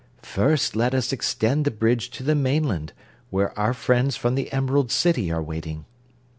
"First 0.23 0.75
let 0.75 0.95
us 0.95 1.13
extend 1.13 1.63
the 1.63 1.69
bridge 1.69 2.09
to 2.17 2.23
the 2.23 2.33
mainland, 2.33 2.91
where 3.29 3.55
our 3.55 3.71
friends 3.75 4.15
from 4.17 4.33
the 4.33 4.51
Emerald 4.51 4.89
City 4.91 5.31
are 5.31 5.43
waiting." 5.43 5.85